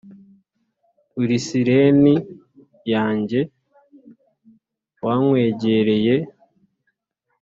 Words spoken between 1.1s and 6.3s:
"uri siren yanjye, wankwegereye